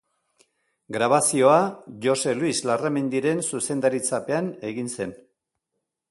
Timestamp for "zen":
4.97-5.13